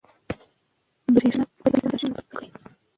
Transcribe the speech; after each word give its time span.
برېښنا 1.13 1.45
پريزې 1.61 1.79
د 1.83 1.85
ماشوم 1.91 2.11
نه 2.15 2.21
پټې 2.27 2.47
کړئ. 2.49 2.49